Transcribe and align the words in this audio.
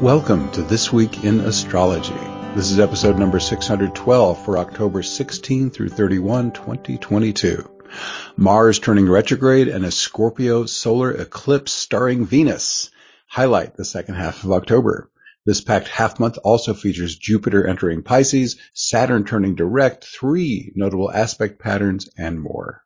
Welcome 0.00 0.50
to 0.50 0.60
This 0.60 0.92
Week 0.92 1.24
in 1.24 1.40
Astrology. 1.40 2.12
This 2.54 2.70
is 2.70 2.78
episode 2.78 3.18
number 3.18 3.40
612 3.40 4.44
for 4.44 4.58
October 4.58 5.02
16 5.02 5.70
through 5.70 5.88
31, 5.88 6.52
2022. 6.52 7.66
Mars 8.36 8.78
turning 8.78 9.08
retrograde 9.08 9.68
and 9.68 9.86
a 9.86 9.90
Scorpio 9.90 10.66
solar 10.66 11.12
eclipse 11.12 11.72
starring 11.72 12.26
Venus 12.26 12.90
highlight 13.26 13.74
the 13.74 13.86
second 13.86 14.16
half 14.16 14.44
of 14.44 14.52
October. 14.52 15.10
This 15.46 15.62
packed 15.62 15.88
half 15.88 16.20
month 16.20 16.36
also 16.44 16.74
features 16.74 17.16
Jupiter 17.16 17.66
entering 17.66 18.02
Pisces, 18.02 18.58
Saturn 18.74 19.24
turning 19.24 19.54
direct, 19.54 20.04
three 20.04 20.72
notable 20.76 21.10
aspect 21.10 21.58
patterns, 21.58 22.10
and 22.18 22.38
more. 22.38 22.84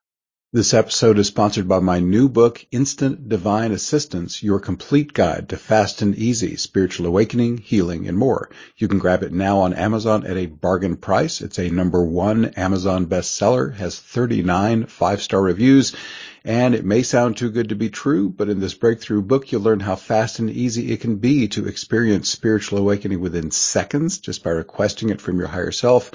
This 0.53 0.75
episode 0.75 1.21
is 1.21 1.29
sponsored 1.29 1.69
by 1.69 1.79
my 1.79 2.01
new 2.01 2.29
book, 2.29 2.67
Instant 2.73 3.29
Divine 3.29 3.71
Assistance, 3.71 4.43
Your 4.43 4.59
Complete 4.59 5.13
Guide 5.13 5.49
to 5.51 5.57
Fast 5.57 6.03
and 6.03 6.17
Easy 6.17 6.57
Spiritual 6.57 7.07
Awakening, 7.07 7.59
Healing, 7.59 8.09
and 8.09 8.19
more. 8.19 8.51
You 8.77 8.89
can 8.89 8.99
grab 8.99 9.23
it 9.23 9.33
now 9.33 9.61
on 9.61 9.75
Amazon 9.75 10.27
at 10.27 10.37
a 10.37 10.47
bargain 10.47 10.97
price. 10.97 11.41
It's 11.41 11.61
a 11.61 11.71
number 11.71 12.05
one 12.05 12.47
Amazon 12.57 13.07
bestseller, 13.07 13.73
has 13.77 14.01
39 14.01 14.87
five-star 14.87 15.41
reviews, 15.41 15.95
and 16.45 16.75
it 16.75 16.85
may 16.85 17.05
sound 17.05 17.37
too 17.37 17.53
good 17.53 17.69
to 17.69 17.77
be 17.77 17.89
true, 17.89 18.29
but 18.29 18.49
in 18.49 18.59
this 18.59 18.75
breakthrough 18.75 19.23
book, 19.23 19.53
you'll 19.53 19.63
learn 19.63 19.79
how 19.79 19.95
fast 19.95 20.41
and 20.41 20.51
easy 20.51 20.91
it 20.91 21.01
can 21.01 21.19
be 21.19 21.47
to 21.47 21.69
experience 21.69 22.29
spiritual 22.29 22.81
awakening 22.81 23.21
within 23.21 23.53
seconds 23.53 24.19
just 24.19 24.43
by 24.43 24.51
requesting 24.51 25.11
it 25.11 25.21
from 25.21 25.39
your 25.39 25.47
higher 25.47 25.71
self 25.71 26.11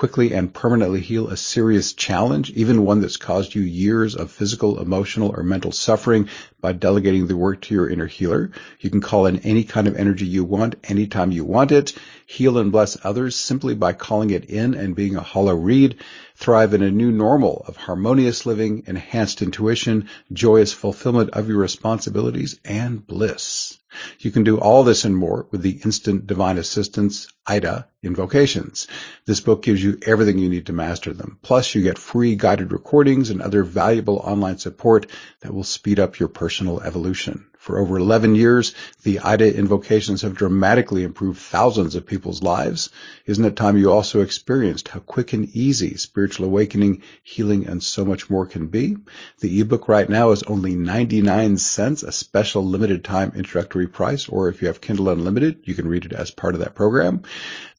quickly 0.00 0.32
and 0.32 0.54
permanently 0.54 0.98
heal 0.98 1.28
a 1.28 1.36
serious 1.36 1.92
challenge, 1.92 2.48
even 2.52 2.86
one 2.86 3.02
that's 3.02 3.18
caused 3.18 3.54
you 3.54 3.60
years 3.60 4.16
of 4.16 4.30
physical, 4.30 4.80
emotional, 4.80 5.28
or 5.36 5.42
mental 5.42 5.72
suffering 5.72 6.26
by 6.60 6.72
delegating 6.72 7.26
the 7.26 7.36
work 7.36 7.62
to 7.62 7.74
your 7.74 7.88
inner 7.88 8.06
healer. 8.06 8.50
You 8.80 8.90
can 8.90 9.00
call 9.00 9.26
in 9.26 9.38
any 9.40 9.64
kind 9.64 9.86
of 9.86 9.96
energy 9.96 10.26
you 10.26 10.44
want, 10.44 10.76
anytime 10.84 11.32
you 11.32 11.44
want 11.44 11.72
it, 11.72 11.92
heal 12.26 12.58
and 12.58 12.72
bless 12.72 13.04
others 13.04 13.36
simply 13.36 13.74
by 13.74 13.92
calling 13.92 14.30
it 14.30 14.44
in 14.44 14.74
and 14.74 14.94
being 14.94 15.16
a 15.16 15.22
hollow 15.22 15.54
reed, 15.54 15.96
thrive 16.36 16.74
in 16.74 16.82
a 16.82 16.90
new 16.90 17.10
normal 17.10 17.64
of 17.66 17.76
harmonious 17.76 18.46
living, 18.46 18.84
enhanced 18.86 19.42
intuition, 19.42 20.08
joyous 20.32 20.72
fulfillment 20.72 21.30
of 21.30 21.48
your 21.48 21.58
responsibilities, 21.58 22.58
and 22.64 23.06
bliss. 23.06 23.78
You 24.20 24.30
can 24.30 24.44
do 24.44 24.58
all 24.58 24.84
this 24.84 25.04
and 25.04 25.16
more 25.16 25.48
with 25.50 25.62
the 25.62 25.80
Instant 25.84 26.26
Divine 26.26 26.58
Assistance 26.58 27.26
IDA 27.46 27.88
invocations. 28.04 28.86
This 29.26 29.40
book 29.40 29.62
gives 29.62 29.82
you 29.82 29.98
everything 30.06 30.38
you 30.38 30.48
need 30.48 30.66
to 30.66 30.72
master 30.72 31.12
them. 31.12 31.38
Plus, 31.42 31.74
you 31.74 31.82
get 31.82 31.98
free 31.98 32.36
guided 32.36 32.72
recordings 32.72 33.30
and 33.30 33.42
other 33.42 33.64
valuable 33.64 34.18
online 34.18 34.58
support 34.58 35.06
that 35.40 35.52
will 35.52 35.64
speed 35.64 35.98
up 35.98 36.20
your 36.20 36.28
personal 36.28 36.49
evolution. 36.58 37.46
For 37.58 37.78
over 37.78 37.98
11 37.98 38.34
years, 38.34 38.74
the 39.02 39.20
IDA 39.20 39.54
invocations 39.56 40.22
have 40.22 40.34
dramatically 40.34 41.04
improved 41.04 41.38
thousands 41.38 41.94
of 41.94 42.06
people's 42.06 42.42
lives. 42.42 42.90
Isn't 43.26 43.44
it 43.44 43.54
time 43.54 43.76
you 43.76 43.92
also 43.92 44.22
experienced 44.22 44.88
how 44.88 45.00
quick 45.00 45.32
and 45.32 45.48
easy 45.54 45.96
spiritual 45.96 46.46
awakening, 46.46 47.02
healing, 47.22 47.66
and 47.66 47.82
so 47.82 48.04
much 48.04 48.28
more 48.30 48.46
can 48.46 48.66
be? 48.66 48.96
The 49.40 49.60
ebook 49.60 49.88
right 49.88 50.08
now 50.08 50.32
is 50.32 50.42
only 50.42 50.74
99 50.74 51.58
cents, 51.58 52.02
a 52.02 52.10
special 52.12 52.66
limited 52.66 53.04
time 53.04 53.32
introductory 53.36 53.86
price, 53.86 54.28
or 54.28 54.48
if 54.48 54.60
you 54.62 54.68
have 54.68 54.80
Kindle 54.80 55.10
Unlimited, 55.10 55.60
you 55.64 55.74
can 55.74 55.86
read 55.86 56.06
it 56.06 56.12
as 56.12 56.30
part 56.30 56.54
of 56.54 56.60
that 56.60 56.74
program. 56.74 57.22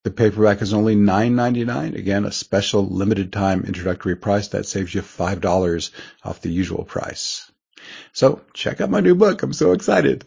The 0.04 0.12
paperback 0.12 0.62
is 0.62 0.74
only 0.74 0.96
$9.99. 0.96 1.96
Again, 1.96 2.26
a 2.26 2.32
special 2.32 2.88
limited 2.88 3.34
time 3.34 3.66
introductory 3.66 4.16
price 4.16 4.48
that 4.50 4.66
saves 4.66 4.96
you 4.96 5.02
$5 5.02 5.92
off 6.24 6.42
the 6.42 6.50
usual 6.50 6.86
price. 6.86 7.51
So 8.14 8.42
check 8.54 8.82
out 8.82 8.90
my 8.90 9.00
new 9.00 9.16
book. 9.16 9.44
I'm 9.44 9.54
so 9.54 9.72
excited. 9.72 10.26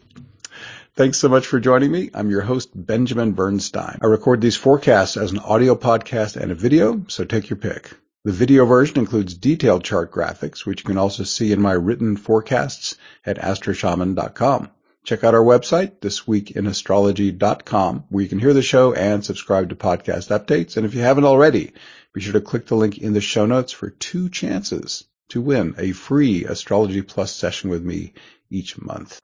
Thanks 0.97 1.19
so 1.19 1.29
much 1.29 1.49
for 1.49 1.59
joining 1.59 1.91
me. 1.91 2.11
I'm 2.15 2.31
your 2.31 2.43
host, 2.43 2.71
Benjamin 2.73 3.33
Bernstein. 3.33 3.99
I 4.01 4.07
record 4.07 4.41
these 4.41 4.57
forecasts 4.57 5.17
as 5.17 5.33
an 5.33 5.41
audio 5.41 5.75
podcast 5.75 6.37
and 6.37 6.53
a 6.53 6.55
video, 6.55 7.05
so 7.09 7.25
take 7.25 7.51
your 7.51 7.57
pick. 7.57 7.91
The 8.25 8.31
video 8.31 8.65
version 8.65 8.99
includes 8.99 9.35
detailed 9.35 9.83
chart 9.83 10.13
graphics, 10.13 10.65
which 10.65 10.83
you 10.83 10.87
can 10.87 10.97
also 10.97 11.25
see 11.25 11.51
in 11.51 11.61
my 11.61 11.73
written 11.73 12.17
forecasts 12.17 12.97
at 13.27 13.39
astroshaman.com. 13.39 14.71
Check 15.03 15.25
out 15.25 15.35
our 15.35 15.43
website, 15.43 15.99
thisweekinastrology.com, 15.99 18.05
where 18.09 18.23
you 18.23 18.29
can 18.29 18.39
hear 18.39 18.55
the 18.55 18.63
show 18.63 18.95
and 18.95 19.25
subscribe 19.25 19.71
to 19.71 19.75
podcast 19.75 20.31
updates. 20.31 20.77
And 20.77 20.87
if 20.87 20.95
you 20.95 21.01
haven't 21.01 21.25
already, 21.25 21.73
be 22.13 22.21
sure 22.21 22.35
to 22.35 22.41
click 22.41 22.67
the 22.67 22.77
link 22.77 22.99
in 22.99 23.15
the 23.15 23.21
show 23.21 23.47
notes 23.47 23.73
for 23.73 23.91
two 23.91 24.29
chances 24.29 25.03
to 25.29 25.41
win 25.41 25.75
a 25.79 25.93
free 25.93 26.45
Astrology 26.45 27.03
Plus 27.03 27.33
session 27.33 27.71
with 27.71 27.83
me 27.83 28.13
each 28.51 28.81
month. 28.81 29.21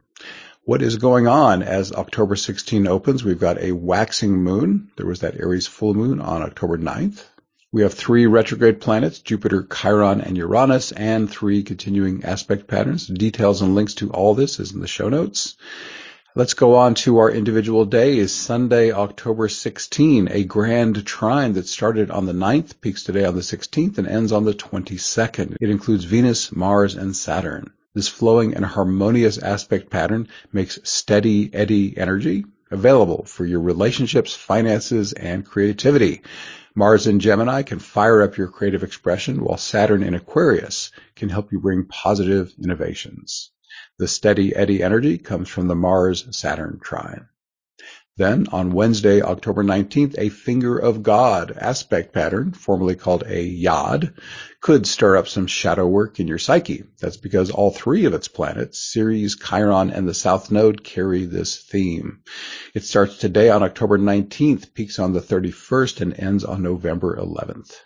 What 0.65 0.83
is 0.83 0.97
going 0.97 1.27
on 1.27 1.63
as 1.63 1.93
October 1.93 2.37
16 2.37 2.87
opens? 2.87 3.25
We've 3.25 3.41
got 3.41 3.63
a 3.63 3.73
waxing 3.73 4.37
moon. 4.37 4.91
There 4.97 5.07
was 5.07 5.21
that 5.21 5.41
Aries 5.41 5.67
full 5.67 5.95
moon 5.95 6.21
on 6.21 6.43
October 6.43 6.79
9th. 6.79 7.25
We 7.73 7.83
have 7.83 7.95
three 7.95 8.27
retrograde 8.27 8.81
planets, 8.81 9.21
Jupiter, 9.21 9.63
Chiron, 9.63 10.21
and 10.21 10.37
Uranus, 10.37 10.93
and 10.93 11.31
three 11.31 11.63
continuing 11.63 12.25
aspect 12.25 12.67
patterns. 12.67 13.07
Details 13.07 13.63
and 13.63 13.75
links 13.75 13.95
to 13.95 14.11
all 14.11 14.35
this 14.35 14.59
is 14.59 14.73
in 14.73 14.81
the 14.81 14.89
show 14.89 15.09
notes. 15.09 15.57
Let's 16.37 16.55
go 16.55 16.77
on 16.77 16.95
to 16.95 17.19
our 17.19 17.29
individual 17.29 17.85
days. 17.85 18.31
Sunday, 18.31 18.93
October 18.93 19.49
16, 19.49 20.29
a 20.31 20.45
grand 20.45 21.05
trine 21.05 21.55
that 21.55 21.67
started 21.67 22.13
on 22.13 22.27
the 22.27 22.33
9th, 22.33 22.81
peaks 22.81 23.03
today 23.03 23.25
on 23.25 23.35
the 23.35 23.41
16th, 23.41 23.99
and 23.99 24.07
ends 24.07 24.31
on 24.31 24.45
the 24.45 24.55
22nd. 24.55 25.57
It 25.61 25.71
includes 25.71 26.05
Venus, 26.05 26.53
Mars, 26.53 26.95
and 26.95 27.17
Saturn. 27.17 27.73
This 27.95 28.07
flowing 28.07 28.55
and 28.55 28.65
harmonious 28.65 29.39
aspect 29.39 29.91
pattern 29.91 30.29
makes 30.53 30.79
steady 30.85 31.53
eddy 31.53 31.99
energy 31.99 32.45
available 32.71 33.25
for 33.25 33.45
your 33.45 33.61
relationships, 33.61 34.33
finances, 34.33 35.13
and 35.13 35.45
creativity. 35.45 36.23
Mars 36.77 37.09
in 37.09 37.19
Gemini 37.19 37.63
can 37.63 37.81
fire 37.81 38.23
up 38.23 38.37
your 38.37 38.47
creative 38.47 38.85
expression, 38.85 39.43
while 39.43 39.59
Saturn 39.59 40.05
in 40.05 40.15
Aquarius 40.15 40.93
can 41.17 41.29
help 41.29 41.51
you 41.51 41.59
bring 41.59 41.87
positive 41.87 42.55
innovations. 42.63 43.51
The 44.01 44.09
steady 44.09 44.57
eddy 44.57 44.83
energy 44.83 45.19
comes 45.19 45.51
from 45.51 45.69
the 45.69 45.75
Mars-Saturn 45.75 46.81
trine. 46.83 47.29
Then 48.17 48.47
on 48.51 48.73
Wednesday, 48.73 49.21
October 49.21 49.63
19th, 49.63 50.15
a 50.17 50.31
finger 50.31 50.79
of 50.79 51.03
God 51.03 51.53
aspect 51.55 52.15
pattern, 52.15 52.53
formerly 52.53 52.95
called 52.97 53.25
a 53.27 53.43
yod, 53.43 54.15
could 54.63 54.87
stir 54.87 55.19
up 55.19 55.29
some 55.29 55.47
shadow 55.47 55.87
work 55.87 56.19
in 56.19 56.29
your 56.29 56.39
psyche. 56.39 56.85
That's 56.99 57.19
because 57.19 57.51
all 57.51 57.73
three 57.73 58.07
of 58.07 58.15
its 58.15 58.29
planets, 58.29 58.79
Ceres, 58.79 59.37
Chiron, 59.37 59.91
and 59.91 60.09
the 60.09 60.15
South 60.15 60.51
Node, 60.51 60.83
carry 60.83 61.27
this 61.27 61.59
theme. 61.59 62.21
It 62.75 62.85
starts 62.85 63.19
today 63.19 63.51
on 63.51 63.63
October 63.63 63.99
19th, 63.99 64.73
peaks 64.73 64.99
on 64.99 65.13
the 65.13 65.21
31st, 65.21 66.01
and 66.01 66.19
ends 66.19 66.45
on 66.45 66.63
November 66.63 67.19
11th. 67.19 67.77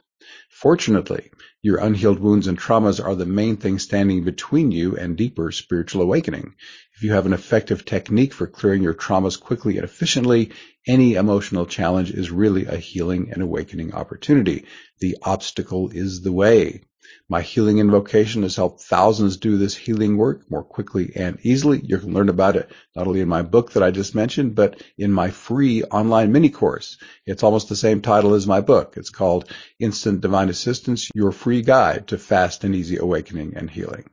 Fortunately, 0.65 1.31
your 1.61 1.77
unhealed 1.77 2.21
wounds 2.21 2.47
and 2.47 2.59
traumas 2.59 2.99
are 2.99 3.15
the 3.15 3.27
main 3.27 3.59
thing 3.59 3.79
standing 3.79 4.25
between 4.25 4.73
you 4.73 4.97
and 4.97 5.15
deeper 5.15 5.53
spiritual 5.53 6.01
awakening. 6.01 6.55
If 6.97 7.03
you 7.03 7.13
have 7.13 7.27
an 7.27 7.35
effective 7.35 7.85
technique 7.85 8.33
for 8.33 8.47
clearing 8.47 8.83
your 8.83 8.95
traumas 8.95 9.39
quickly 9.39 9.77
and 9.77 9.85
efficiently, 9.85 10.53
any 10.87 11.17
emotional 11.17 11.67
challenge 11.67 12.13
is 12.13 12.31
really 12.31 12.65
a 12.65 12.79
healing 12.79 13.31
and 13.31 13.43
awakening 13.43 13.93
opportunity. 13.93 14.65
The 15.01 15.19
obstacle 15.23 15.91
is 15.91 16.23
the 16.23 16.33
way. 16.33 16.85
My 17.29 17.43
healing 17.43 17.79
invocation 17.79 18.43
has 18.43 18.57
helped 18.57 18.83
thousands 18.83 19.37
do 19.37 19.57
this 19.57 19.77
healing 19.77 20.17
work 20.17 20.51
more 20.51 20.63
quickly 20.63 21.13
and 21.15 21.39
easily. 21.43 21.81
You 21.85 21.99
can 21.99 22.13
learn 22.13 22.29
about 22.29 22.57
it 22.57 22.71
not 22.95 23.07
only 23.07 23.21
in 23.21 23.29
my 23.29 23.43
book 23.43 23.73
that 23.73 23.83
I 23.83 23.91
just 23.91 24.15
mentioned, 24.15 24.55
but 24.55 24.83
in 24.99 25.13
my 25.13 25.31
free 25.31 25.83
online 25.85 26.33
mini 26.33 26.51
course. 26.51 26.99
It's 27.27 27.43
almost 27.43 27.69
the 27.69 27.77
same 27.77 28.01
title 28.01 28.35
as 28.35 28.47
my 28.47 28.61
book. 28.61 28.95
It's 28.97 29.11
called 29.11 29.51
Instant 29.79 30.21
Divine 30.21 30.49
Assistance, 30.49 31.11
your 31.15 31.33
free 31.33 31.63
guide 31.63 32.09
to 32.09 32.19
fast 32.19 32.65
and 32.65 32.75
easy 32.75 32.97
awakening 32.97 33.55
and 33.57 33.71
healing. 33.71 34.09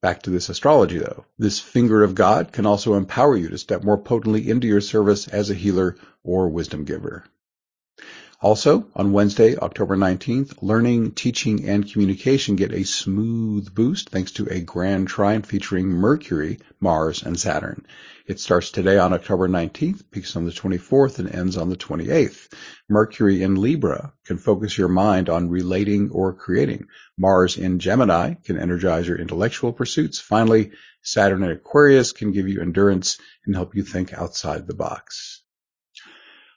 Back 0.00 0.22
to 0.22 0.30
this 0.30 0.48
astrology 0.48 0.98
though. 0.98 1.24
This 1.38 1.58
finger 1.58 2.04
of 2.04 2.14
God 2.14 2.52
can 2.52 2.66
also 2.66 2.94
empower 2.94 3.36
you 3.36 3.48
to 3.48 3.58
step 3.58 3.82
more 3.82 3.98
potently 3.98 4.48
into 4.48 4.68
your 4.68 4.80
service 4.80 5.26
as 5.26 5.50
a 5.50 5.54
healer 5.54 5.96
or 6.22 6.48
wisdom 6.48 6.84
giver. 6.84 7.24
Also, 8.40 8.86
on 8.94 9.10
Wednesday, 9.10 9.56
October 9.56 9.96
19th, 9.96 10.62
learning, 10.62 11.10
teaching, 11.10 11.68
and 11.68 11.90
communication 11.90 12.54
get 12.54 12.72
a 12.72 12.84
smooth 12.84 13.74
boost 13.74 14.10
thanks 14.10 14.30
to 14.30 14.46
a 14.48 14.60
grand 14.60 15.08
trine 15.08 15.42
featuring 15.42 15.88
Mercury, 15.88 16.60
Mars, 16.78 17.24
and 17.24 17.36
Saturn. 17.36 17.84
It 18.28 18.38
starts 18.38 18.70
today 18.70 18.96
on 18.96 19.12
October 19.12 19.48
19th, 19.48 20.08
peaks 20.12 20.36
on 20.36 20.44
the 20.44 20.52
24th, 20.52 21.18
and 21.18 21.28
ends 21.28 21.56
on 21.56 21.68
the 21.68 21.76
28th. 21.76 22.52
Mercury 22.88 23.42
in 23.42 23.56
Libra 23.56 24.12
can 24.24 24.38
focus 24.38 24.78
your 24.78 24.86
mind 24.86 25.28
on 25.28 25.50
relating 25.50 26.10
or 26.10 26.32
creating. 26.32 26.86
Mars 27.18 27.56
in 27.56 27.80
Gemini 27.80 28.34
can 28.34 28.56
energize 28.56 29.08
your 29.08 29.18
intellectual 29.18 29.72
pursuits. 29.72 30.20
Finally, 30.20 30.70
Saturn 31.02 31.42
in 31.42 31.50
Aquarius 31.50 32.12
can 32.12 32.30
give 32.30 32.46
you 32.46 32.60
endurance 32.60 33.18
and 33.46 33.56
help 33.56 33.74
you 33.74 33.82
think 33.82 34.12
outside 34.12 34.68
the 34.68 34.76
box. 34.76 35.37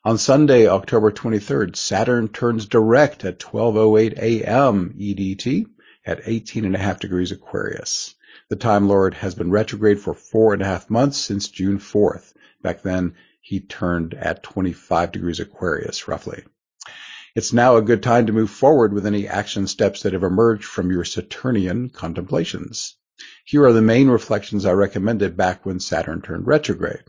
On 0.03 0.17
Sunday, 0.17 0.65
October 0.65 1.11
23rd, 1.11 1.75
Saturn 1.75 2.27
turns 2.27 2.65
direct 2.65 3.23
at 3.23 3.37
12.08 3.37 4.17
a.m. 4.17 4.95
EDT 4.97 5.67
at 6.03 6.23
18.5 6.23 6.99
degrees 6.99 7.31
Aquarius. 7.31 8.15
The 8.49 8.55
Time 8.55 8.87
Lord 8.87 9.13
has 9.13 9.35
been 9.35 9.51
retrograde 9.51 9.99
for 9.99 10.15
four 10.15 10.53
and 10.53 10.63
a 10.63 10.65
half 10.65 10.89
months 10.89 11.19
since 11.19 11.49
June 11.49 11.77
4th. 11.77 12.33
Back 12.63 12.81
then, 12.81 13.13
he 13.41 13.59
turned 13.59 14.15
at 14.15 14.41
25 14.41 15.11
degrees 15.11 15.39
Aquarius, 15.39 16.07
roughly. 16.07 16.45
It's 17.35 17.53
now 17.53 17.75
a 17.75 17.83
good 17.83 18.01
time 18.01 18.25
to 18.25 18.33
move 18.33 18.49
forward 18.49 18.93
with 18.93 19.05
any 19.05 19.27
action 19.27 19.67
steps 19.67 20.01
that 20.01 20.13
have 20.13 20.23
emerged 20.23 20.65
from 20.65 20.89
your 20.89 21.05
Saturnian 21.05 21.89
contemplations. 21.91 22.95
Here 23.45 23.63
are 23.65 23.73
the 23.73 23.83
main 23.83 24.07
reflections 24.07 24.65
I 24.65 24.71
recommended 24.71 25.37
back 25.37 25.63
when 25.63 25.79
Saturn 25.79 26.23
turned 26.23 26.47
retrograde. 26.47 27.03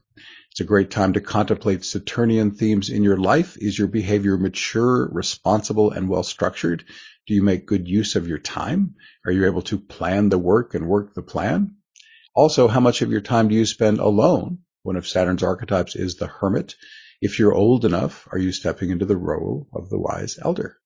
It's 0.53 0.61
a 0.61 0.65
great 0.65 0.91
time 0.91 1.15
to 1.15 1.21
contemplate 1.23 1.83
Saturnian 1.83 2.51
themes 2.51 2.91
in 2.91 3.03
your 3.03 3.17
life. 3.17 3.57
Is 3.57 3.79
your 3.79 3.89
behavior 3.89 4.37
mature, 4.37 5.09
responsible, 5.11 5.93
and 5.93 6.11
well 6.11 6.23
structured? 6.23 6.85
Do 7.27 7.33
you 7.33 7.43
make 7.43 7.65
good 7.65 7.89
use 7.89 8.17
of 8.17 8.29
your 8.29 8.37
time? 8.37 8.97
Are 9.25 9.33
you 9.33 9.47
able 9.47 9.63
to 9.63 9.79
plan 9.79 10.29
the 10.29 10.37
work 10.37 10.75
and 10.75 10.87
work 10.87 11.15
the 11.15 11.23
plan? 11.23 11.77
Also, 12.35 12.69
how 12.69 12.81
much 12.81 13.01
of 13.01 13.11
your 13.11 13.23
time 13.23 13.49
do 13.49 13.55
you 13.55 13.65
spend 13.65 13.99
alone? 13.99 14.59
One 14.83 14.97
of 14.97 15.09
Saturn's 15.09 15.43
archetypes 15.43 15.97
is 15.97 16.17
the 16.17 16.27
hermit. 16.27 16.75
If 17.23 17.39
you're 17.39 17.55
old 17.55 17.87
enough, 17.87 18.29
are 18.31 18.39
you 18.39 18.53
stepping 18.53 18.91
into 18.91 19.07
the 19.07 19.17
role 19.17 19.69
of 19.73 19.89
the 19.89 19.99
wise 19.99 20.39
elder? 20.39 20.77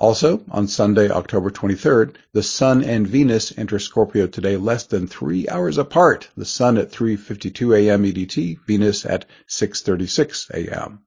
Also, 0.00 0.44
on 0.52 0.68
Sunday, 0.68 1.10
October 1.10 1.50
23rd, 1.50 2.14
the 2.32 2.42
Sun 2.42 2.84
and 2.84 3.04
Venus 3.04 3.52
enter 3.58 3.80
Scorpio 3.80 4.28
today 4.28 4.56
less 4.56 4.84
than 4.84 5.08
three 5.08 5.48
hours 5.48 5.76
apart. 5.76 6.28
The 6.36 6.44
Sun 6.44 6.78
at 6.78 6.92
3.52 6.92 7.76
a.m. 7.76 8.04
EDT, 8.04 8.60
Venus 8.64 9.04
at 9.04 9.24
6.36 9.48 10.50
a.m. 10.50 11.00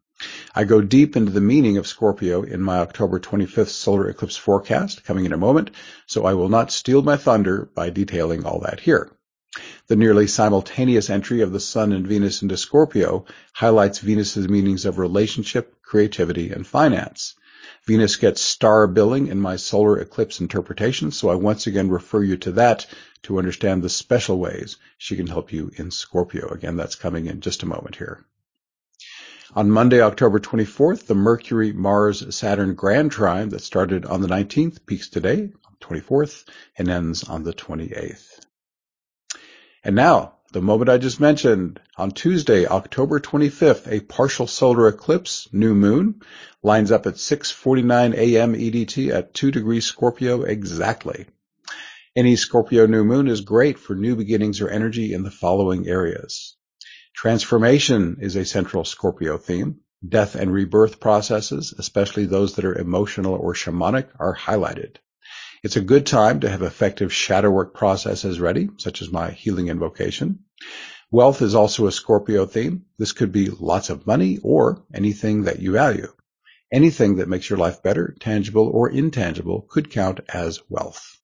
I 0.53 0.65
go 0.65 0.81
deep 0.81 1.15
into 1.15 1.31
the 1.31 1.39
meaning 1.39 1.77
of 1.77 1.87
Scorpio 1.87 2.43
in 2.43 2.61
my 2.61 2.79
October 2.79 3.17
25th 3.17 3.69
solar 3.69 4.09
eclipse 4.09 4.35
forecast 4.35 5.05
coming 5.05 5.23
in 5.23 5.31
a 5.31 5.37
moment, 5.37 5.71
so 6.05 6.25
I 6.25 6.33
will 6.33 6.49
not 6.49 6.69
steal 6.69 7.01
my 7.01 7.15
thunder 7.15 7.69
by 7.73 7.91
detailing 7.91 8.43
all 8.43 8.59
that 8.59 8.81
here. 8.81 9.09
The 9.87 9.95
nearly 9.95 10.27
simultaneous 10.27 11.09
entry 11.09 11.39
of 11.39 11.53
the 11.53 11.61
Sun 11.61 11.93
and 11.93 12.05
Venus 12.05 12.41
into 12.41 12.57
Scorpio 12.57 13.23
highlights 13.53 13.99
Venus's 13.99 14.49
meanings 14.49 14.83
of 14.85 14.99
relationship, 14.99 15.81
creativity, 15.81 16.51
and 16.51 16.67
finance. 16.67 17.35
Venus 17.85 18.15
gets 18.15 18.41
star 18.41 18.85
billing 18.85 19.27
in 19.27 19.39
my 19.39 19.55
solar 19.55 19.99
eclipse 19.99 20.39
interpretation, 20.39 21.11
so 21.11 21.29
I 21.29 21.35
once 21.35 21.65
again 21.65 21.89
refer 21.89 22.21
you 22.21 22.37
to 22.37 22.51
that 22.53 22.85
to 23.23 23.39
understand 23.39 23.81
the 23.81 23.89
special 23.89 24.37
ways 24.37 24.77
she 24.97 25.15
can 25.15 25.27
help 25.27 25.51
you 25.51 25.71
in 25.75 25.89
Scorpio. 25.89 26.49
Again, 26.49 26.77
that's 26.77 26.95
coming 26.95 27.25
in 27.25 27.41
just 27.41 27.63
a 27.63 27.67
moment 27.67 27.95
here. 27.95 28.25
On 29.53 29.69
Monday, 29.69 29.99
October 29.99 30.39
24th, 30.39 31.07
the 31.07 31.15
Mercury 31.15 31.73
Mars 31.73 32.35
Saturn 32.35 32.75
Grand 32.75 33.11
Trine 33.11 33.49
that 33.49 33.61
started 33.61 34.05
on 34.05 34.21
the 34.21 34.27
19th 34.27 34.85
peaks 34.85 35.09
today, 35.09 35.51
24th, 35.81 36.47
and 36.77 36.87
ends 36.87 37.23
on 37.23 37.43
the 37.43 37.53
28th. 37.53 38.39
And 39.83 39.95
now, 39.95 40.35
the 40.51 40.61
moment 40.61 40.89
I 40.89 40.97
just 40.97 41.21
mentioned, 41.21 41.79
on 41.95 42.11
Tuesday, 42.11 42.65
October 42.65 43.21
25th, 43.21 43.89
a 43.89 44.01
partial 44.01 44.47
solar 44.47 44.89
eclipse, 44.89 45.47
new 45.53 45.73
moon, 45.73 46.21
lines 46.61 46.91
up 46.91 47.05
at 47.05 47.15
6:49 47.15 48.13
a.m. 48.13 48.53
EDT 48.53 49.11
at 49.11 49.33
2 49.33 49.51
degrees 49.51 49.85
Scorpio 49.85 50.41
exactly. 50.41 51.27
Any 52.17 52.35
Scorpio 52.35 52.85
new 52.85 53.05
moon 53.05 53.29
is 53.29 53.39
great 53.39 53.79
for 53.79 53.95
new 53.95 54.17
beginnings 54.17 54.59
or 54.59 54.67
energy 54.67 55.13
in 55.13 55.23
the 55.23 55.31
following 55.31 55.87
areas. 55.87 56.57
Transformation 57.15 58.17
is 58.19 58.35
a 58.35 58.43
central 58.43 58.83
Scorpio 58.83 59.37
theme. 59.37 59.79
Death 60.05 60.35
and 60.35 60.51
rebirth 60.51 60.99
processes, 60.99 61.73
especially 61.77 62.25
those 62.25 62.55
that 62.55 62.65
are 62.65 62.77
emotional 62.77 63.35
or 63.35 63.53
shamanic, 63.53 64.09
are 64.19 64.35
highlighted. 64.35 64.97
It's 65.63 65.75
a 65.75 65.81
good 65.81 66.07
time 66.07 66.39
to 66.39 66.49
have 66.49 66.63
effective 66.63 67.13
shadow 67.13 67.51
work 67.51 67.75
processes 67.75 68.39
ready, 68.39 68.69
such 68.77 69.03
as 69.03 69.11
my 69.11 69.29
healing 69.29 69.67
invocation. 69.67 70.39
Wealth 71.11 71.43
is 71.43 71.53
also 71.53 71.85
a 71.85 71.91
Scorpio 71.91 72.47
theme. 72.47 72.85
This 72.97 73.11
could 73.11 73.31
be 73.31 73.51
lots 73.51 73.91
of 73.91 74.07
money 74.07 74.39
or 74.41 74.83
anything 74.91 75.43
that 75.43 75.59
you 75.59 75.73
value. 75.73 76.11
Anything 76.71 77.17
that 77.17 77.29
makes 77.29 77.47
your 77.47 77.59
life 77.59 77.83
better, 77.83 78.15
tangible 78.19 78.71
or 78.73 78.89
intangible, 78.89 79.67
could 79.69 79.91
count 79.91 80.21
as 80.29 80.59
wealth. 80.67 81.19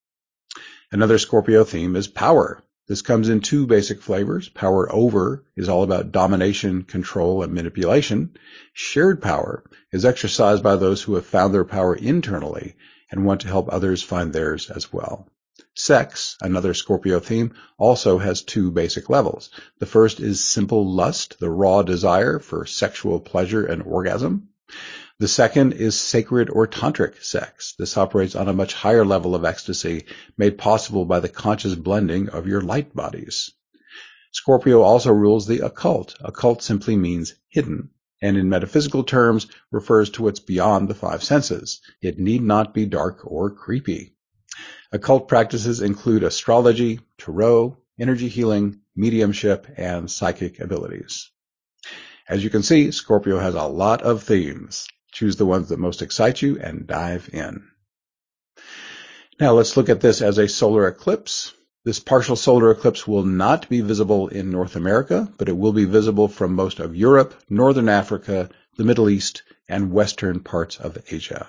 Another 0.92 1.18
Scorpio 1.18 1.64
theme 1.64 1.96
is 1.96 2.08
power. 2.08 2.62
This 2.88 3.02
comes 3.02 3.30
in 3.30 3.42
two 3.42 3.66
basic 3.66 4.04
flavors. 4.04 4.50
Power 4.50 4.88
over 4.94 5.46
is 5.56 5.68
all 5.68 5.82
about 5.82 6.12
domination, 6.12 6.84
control, 6.84 7.42
and 7.42 7.54
manipulation. 7.54 8.38
Shared 8.74 9.20
power 9.20 9.64
is 9.92 10.06
exercised 10.06 10.62
by 10.62 10.76
those 10.76 11.02
who 11.02 11.16
have 11.16 11.26
found 11.26 11.56
their 11.56 11.66
power 11.66 11.96
internally 11.96 12.76
and 13.12 13.26
want 13.26 13.42
to 13.42 13.48
help 13.48 13.72
others 13.72 14.04
find 14.04 14.34
theirs 14.34 14.70
as 14.70 14.92
well. 14.92 15.28
Sex, 15.76 16.38
another 16.42 16.74
Scorpio 16.74 17.20
theme, 17.20 17.54
also 17.78 18.18
has 18.18 18.42
two 18.42 18.72
basic 18.72 19.10
levels. 19.10 19.50
The 19.80 19.86
first 19.86 20.20
is 20.20 20.44
simple 20.44 20.92
lust, 20.92 21.40
the 21.40 21.50
raw 21.50 21.84
desire 21.84 22.40
for 22.40 22.66
sexual 22.66 23.20
pleasure 23.20 23.66
and 23.66 23.84
orgasm. 23.84 24.50
The 25.20 25.28
second 25.28 25.74
is 25.74 26.00
sacred 26.00 26.50
or 26.50 26.68
tantric 26.68 27.24
sex. 27.24 27.74
This 27.80 27.98
operates 27.98 28.36
on 28.36 28.48
a 28.48 28.54
much 28.54 28.74
higher 28.74 29.06
level 29.06 29.34
of 29.34 29.46
ecstasy 29.46 30.06
made 30.38 30.58
possible 30.58 31.06
by 31.06 31.20
the 31.20 31.30
conscious 31.30 31.74
blending 31.74 32.30
of 32.30 32.48
your 32.48 32.62
light 32.62 32.94
bodies. 32.94 33.52
Scorpio 34.32 34.82
also 34.82 35.12
rules 35.12 35.48
the 35.48 35.66
occult. 35.66 36.16
Occult 36.22 36.62
simply 36.62 36.96
means 36.96 37.34
hidden 37.50 37.90
and 38.22 38.38
in 38.38 38.50
metaphysical 38.50 39.04
terms 39.04 39.48
refers 39.72 40.10
to 40.12 40.24
what's 40.24 40.40
beyond 40.40 40.88
the 40.88 40.96
five 40.96 41.24
senses. 41.24 41.82
It 42.02 42.20
need 42.20 42.42
not 42.42 42.74
be 42.74 42.86
dark 42.86 43.22
or 43.24 43.52
creepy. 43.52 44.16
Occult 44.92 45.28
practices 45.28 45.82
include 45.82 46.24
astrology, 46.24 47.00
tarot, 47.18 47.78
energy 48.00 48.28
healing, 48.28 48.80
mediumship, 48.96 49.68
and 49.78 50.10
psychic 50.10 50.60
abilities. 50.60 51.30
As 52.30 52.44
you 52.44 52.50
can 52.50 52.64
see, 52.64 52.92
Scorpio 52.92 53.40
has 53.40 53.56
a 53.56 53.64
lot 53.64 54.02
of 54.02 54.24
themes. 54.24 54.88
Choose 55.12 55.36
the 55.36 55.46
ones 55.46 55.70
that 55.70 55.80
most 55.80 56.02
excite 56.02 56.42
you 56.42 56.60
and 56.60 56.88
dive 56.88 57.30
in. 57.32 57.68
Now 59.40 59.54
let's 59.54 59.78
look 59.78 59.90
at 59.90 60.02
this 60.02 60.22
as 60.22 60.38
a 60.38 60.48
solar 60.48 60.88
eclipse. 60.88 61.54
This 61.88 62.02
partial 62.02 62.36
solar 62.36 62.70
eclipse 62.72 63.08
will 63.08 63.24
not 63.24 63.70
be 63.70 63.80
visible 63.80 64.28
in 64.28 64.52
North 64.52 64.76
America, 64.76 65.32
but 65.38 65.48
it 65.48 65.56
will 65.56 65.72
be 65.72 65.86
visible 65.86 66.28
from 66.28 66.54
most 66.54 66.82
of 66.82 66.98
Europe, 66.98 67.34
Northern 67.50 67.88
Africa, 67.88 68.50
the 68.76 68.84
Middle 68.84 69.10
East, 69.10 69.44
and 69.70 69.94
western 69.94 70.42
parts 70.42 70.76
of 70.76 70.98
Asia. 71.10 71.48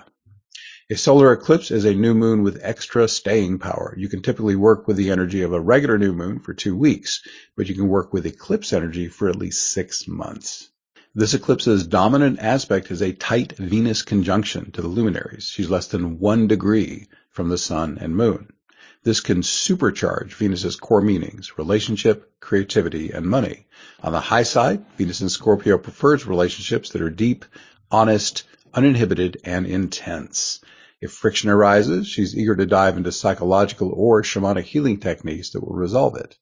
A 0.89 0.95
solar 0.95 1.33
eclipse 1.33 1.71
is 1.71 1.83
a 1.83 1.93
new 1.93 2.13
moon 2.13 2.41
with 2.41 2.61
extra 2.63 3.09
staying 3.09 3.59
power. 3.59 3.93
You 3.97 4.07
can 4.07 4.21
typically 4.21 4.55
work 4.55 4.87
with 4.87 4.95
the 4.95 5.11
energy 5.11 5.41
of 5.41 5.51
a 5.51 5.59
regular 5.59 5.97
new 5.97 6.13
moon 6.13 6.39
for 6.39 6.53
two 6.53 6.73
weeks, 6.73 7.19
but 7.57 7.67
you 7.67 7.75
can 7.75 7.89
work 7.89 8.13
with 8.13 8.25
eclipse 8.25 8.71
energy 8.71 9.09
for 9.09 9.27
at 9.27 9.35
least 9.35 9.69
six 9.69 10.07
months. 10.07 10.69
This 11.13 11.33
eclipse's 11.33 11.85
dominant 11.85 12.39
aspect 12.39 12.91
is 12.91 13.01
a 13.01 13.11
tight 13.11 13.57
Venus 13.57 14.03
conjunction 14.03 14.71
to 14.71 14.81
the 14.81 14.87
luminaries. 14.87 15.47
She's 15.47 15.69
less 15.69 15.87
than 15.87 16.17
one 16.17 16.47
degree 16.47 17.09
from 17.29 17.49
the 17.49 17.57
sun 17.57 17.97
and 17.99 18.15
moon. 18.15 18.53
This 19.03 19.21
can 19.21 19.41
supercharge 19.41 20.33
Venus's 20.33 20.75
core 20.75 21.01
meanings, 21.01 21.57
relationship, 21.57 22.33
creativity, 22.41 23.11
and 23.11 23.25
money. 23.25 23.65
On 24.03 24.11
the 24.11 24.19
high 24.19 24.43
side, 24.43 24.83
Venus 24.97 25.21
in 25.21 25.29
Scorpio 25.29 25.77
prefers 25.77 26.25
relationships 26.25 26.89
that 26.89 27.01
are 27.01 27.09
deep, 27.09 27.45
honest, 27.89 28.43
uninhibited, 28.73 29.37
and 29.45 29.65
intense. 29.65 30.59
If 30.99 31.13
friction 31.13 31.49
arises, 31.49 32.07
she's 32.07 32.35
eager 32.35 32.57
to 32.57 32.65
dive 32.65 32.97
into 32.97 33.13
psychological 33.13 33.93
or 33.93 34.21
shamanic 34.21 34.63
healing 34.63 34.99
techniques 34.99 35.51
that 35.51 35.61
will 35.61 35.77
resolve 35.77 36.17
it. 36.17 36.37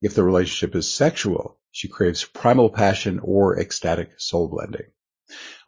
If 0.00 0.14
the 0.14 0.22
relationship 0.22 0.74
is 0.74 0.90
sexual, 0.90 1.58
she 1.72 1.88
craves 1.88 2.24
primal 2.24 2.70
passion 2.70 3.20
or 3.22 3.60
ecstatic 3.60 4.12
soul 4.16 4.48
blending. 4.48 4.86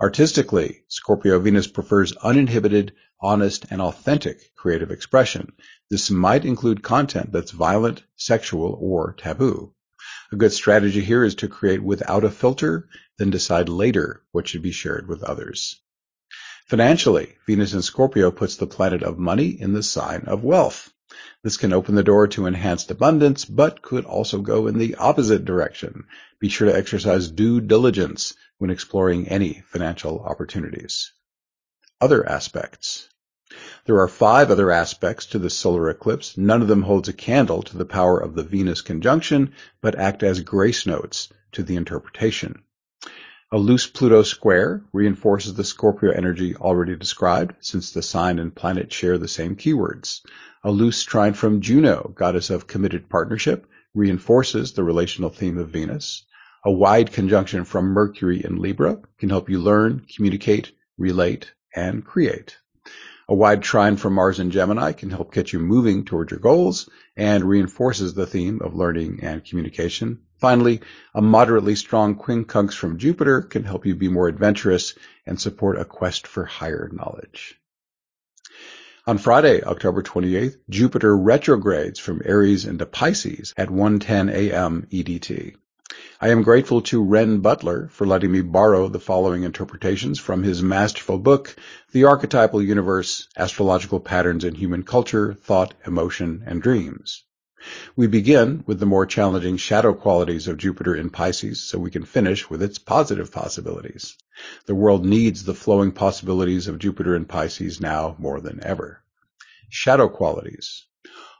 Artistically, 0.00 0.84
Scorpio 0.88 1.38
Venus 1.38 1.66
prefers 1.66 2.16
uninhibited, 2.16 2.92
honest, 3.20 3.66
and 3.70 3.82
authentic 3.82 4.54
creative 4.56 4.90
expression. 4.90 5.52
This 5.90 6.10
might 6.10 6.44
include 6.44 6.82
content 6.82 7.32
that's 7.32 7.50
violent, 7.50 8.02
sexual, 8.16 8.78
or 8.80 9.14
taboo. 9.18 9.74
A 10.32 10.36
good 10.36 10.52
strategy 10.52 11.02
here 11.02 11.24
is 11.24 11.34
to 11.36 11.48
create 11.48 11.82
without 11.82 12.24
a 12.24 12.30
filter, 12.30 12.88
then 13.18 13.30
decide 13.30 13.68
later 13.68 14.22
what 14.32 14.48
should 14.48 14.62
be 14.62 14.72
shared 14.72 15.08
with 15.08 15.22
others. 15.22 15.80
Financially, 16.66 17.36
Venus 17.46 17.74
in 17.74 17.82
Scorpio 17.82 18.30
puts 18.30 18.56
the 18.56 18.66
planet 18.66 19.02
of 19.02 19.18
money 19.18 19.48
in 19.60 19.72
the 19.72 19.82
sign 19.82 20.22
of 20.26 20.44
wealth. 20.44 20.90
This 21.42 21.56
can 21.56 21.72
open 21.72 21.94
the 21.94 22.02
door 22.02 22.28
to 22.28 22.46
enhanced 22.46 22.90
abundance, 22.90 23.44
but 23.44 23.82
could 23.82 24.04
also 24.04 24.40
go 24.40 24.66
in 24.66 24.78
the 24.78 24.94
opposite 24.94 25.44
direction. 25.44 26.04
Be 26.38 26.48
sure 26.48 26.68
to 26.68 26.76
exercise 26.76 27.30
due 27.30 27.60
diligence 27.60 28.34
when 28.58 28.70
exploring 28.70 29.26
any 29.28 29.62
financial 29.66 30.20
opportunities. 30.20 31.12
Other 32.00 32.28
aspects. 32.28 33.08
There 33.86 33.98
are 33.98 34.06
five 34.06 34.50
other 34.50 34.70
aspects 34.70 35.26
to 35.26 35.40
the 35.40 35.50
solar 35.50 35.90
eclipse. 35.90 36.38
None 36.38 36.62
of 36.62 36.68
them 36.68 36.82
holds 36.82 37.08
a 37.08 37.12
candle 37.12 37.62
to 37.64 37.76
the 37.76 37.84
power 37.84 38.18
of 38.18 38.34
the 38.36 38.44
Venus 38.44 38.80
conjunction, 38.80 39.52
but 39.80 39.96
act 39.96 40.22
as 40.22 40.40
grace 40.40 40.86
notes 40.86 41.28
to 41.52 41.64
the 41.64 41.74
interpretation. 41.74 42.62
A 43.52 43.58
loose 43.58 43.88
Pluto 43.88 44.22
square 44.22 44.84
reinforces 44.92 45.54
the 45.54 45.64
Scorpio 45.64 46.12
energy 46.12 46.54
already 46.54 46.94
described, 46.94 47.56
since 47.58 47.90
the 47.90 48.00
sign 48.00 48.38
and 48.38 48.54
planet 48.54 48.92
share 48.92 49.18
the 49.18 49.26
same 49.26 49.56
keywords. 49.56 50.20
A 50.62 50.70
loose 50.70 51.02
trine 51.02 51.34
from 51.34 51.60
Juno, 51.60 52.12
goddess 52.14 52.50
of 52.50 52.68
committed 52.68 53.08
partnership, 53.08 53.66
reinforces 53.92 54.70
the 54.70 54.84
relational 54.84 55.30
theme 55.30 55.58
of 55.58 55.70
Venus. 55.70 56.24
A 56.64 56.70
wide 56.70 57.12
conjunction 57.12 57.64
from 57.64 57.86
Mercury 57.86 58.40
in 58.44 58.58
Libra 58.58 59.00
can 59.18 59.30
help 59.30 59.50
you 59.50 59.58
learn, 59.58 60.06
communicate, 60.14 60.70
relate, 60.96 61.50
and 61.74 62.04
create. 62.04 62.56
A 63.28 63.34
wide 63.34 63.62
trine 63.62 63.96
from 63.96 64.14
Mars 64.14 64.38
in 64.38 64.52
Gemini 64.52 64.92
can 64.92 65.10
help 65.10 65.34
get 65.34 65.52
you 65.52 65.58
moving 65.58 66.04
toward 66.04 66.30
your 66.30 66.38
goals 66.38 66.88
and 67.16 67.42
reinforces 67.42 68.14
the 68.14 68.26
theme 68.26 68.60
of 68.62 68.76
learning 68.76 69.24
and 69.24 69.44
communication. 69.44 70.20
Finally, 70.40 70.80
a 71.14 71.20
moderately 71.20 71.76
strong 71.76 72.16
quincunx 72.16 72.72
from 72.72 72.96
Jupiter 72.96 73.42
can 73.42 73.62
help 73.62 73.84
you 73.84 73.94
be 73.94 74.08
more 74.08 74.26
adventurous 74.26 74.94
and 75.26 75.38
support 75.38 75.78
a 75.78 75.84
quest 75.84 76.26
for 76.26 76.46
higher 76.46 76.88
knowledge. 76.92 77.60
On 79.06 79.18
Friday, 79.18 79.62
October 79.62 80.02
28th, 80.02 80.56
Jupiter 80.70 81.14
retrogrades 81.14 81.98
from 81.98 82.22
Aries 82.24 82.64
into 82.64 82.86
Pisces 82.86 83.52
at 83.58 83.68
1:10 83.68 84.32
a.m. 84.32 84.86
EDT. 84.90 85.56
I 86.22 86.28
am 86.28 86.42
grateful 86.42 86.80
to 86.82 87.04
Renn 87.04 87.42
Butler 87.42 87.88
for 87.92 88.06
letting 88.06 88.32
me 88.32 88.40
borrow 88.40 88.88
the 88.88 89.00
following 89.00 89.42
interpretations 89.42 90.18
from 90.18 90.42
his 90.42 90.62
masterful 90.62 91.18
book, 91.18 91.54
The 91.92 92.04
Archetypal 92.04 92.62
Universe, 92.62 93.28
Astrological 93.36 94.00
Patterns 94.00 94.44
in 94.44 94.54
Human 94.54 94.84
Culture, 94.84 95.34
Thought, 95.34 95.74
Emotion, 95.86 96.44
and 96.46 96.62
Dreams. 96.62 97.24
We 97.96 98.06
begin 98.06 98.64
with 98.66 98.80
the 98.80 98.86
more 98.86 99.06
challenging 99.06 99.56
shadow 99.56 99.92
qualities 99.92 100.48
of 100.48 100.56
Jupiter 100.56 100.94
in 100.96 101.10
Pisces 101.10 101.62
so 101.62 101.78
we 101.78 101.90
can 101.90 102.04
finish 102.04 102.48
with 102.48 102.62
its 102.62 102.78
positive 102.78 103.30
possibilities. 103.30 104.16
The 104.66 104.74
world 104.74 105.04
needs 105.04 105.44
the 105.44 105.54
flowing 105.54 105.92
possibilities 105.92 106.68
of 106.68 106.78
Jupiter 106.78 107.14
in 107.14 107.26
Pisces 107.26 107.80
now 107.80 108.16
more 108.18 108.40
than 108.40 108.64
ever. 108.64 109.02
Shadow 109.68 110.08
qualities. 110.08 110.86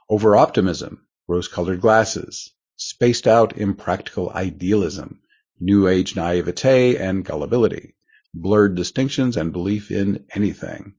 Over-optimism, 0.09 1.05
rose-colored 1.27 1.81
glasses, 1.81 2.51
spaced 2.75 3.27
out 3.27 3.57
impractical 3.57 4.29
idealism, 4.29 5.21
new 5.59 5.87
age 5.87 6.15
naivete 6.15 6.97
and 6.97 7.23
gullibility, 7.25 7.95
blurred 8.33 8.75
distinctions 8.75 9.37
and 9.37 9.53
belief 9.53 9.91
in 9.91 10.25
anything, 10.33 10.95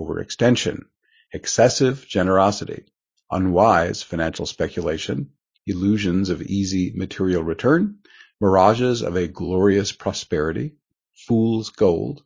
overextension, 0.00 0.84
excessive 1.32 2.06
generosity, 2.06 2.84
unwise 3.30 4.02
financial 4.02 4.46
speculation, 4.46 5.30
illusions 5.66 6.28
of 6.28 6.42
easy 6.42 6.92
material 6.94 7.42
return, 7.42 7.98
mirages 8.40 9.02
of 9.02 9.16
a 9.16 9.28
glorious 9.28 9.92
prosperity, 9.92 10.74
fool's 11.14 11.70
gold, 11.70 12.22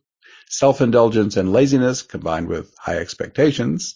self-indulgence 0.49 1.37
and 1.37 1.53
laziness 1.53 2.01
combined 2.01 2.47
with 2.47 2.73
high 2.77 2.97
expectations, 2.97 3.95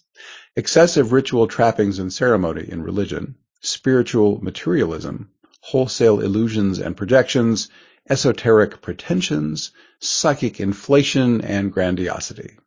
excessive 0.55 1.11
ritual 1.11 1.47
trappings 1.47 1.99
and 1.99 2.13
ceremony 2.13 2.69
in 2.69 2.81
religion, 2.81 3.35
spiritual 3.61 4.39
materialism, 4.43 5.29
wholesale 5.61 6.19
illusions 6.19 6.79
and 6.79 6.95
projections, 6.95 7.69
esoteric 8.09 8.81
pretensions, 8.81 9.71
psychic 9.99 10.59
inflation, 10.59 11.41
and 11.41 11.71
grandiosity. 11.71 12.57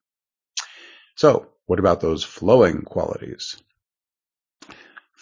So, 1.15 1.49
what 1.67 1.79
about 1.79 2.01
those 2.01 2.25
flowing 2.25 2.83
qualities? 2.83 3.57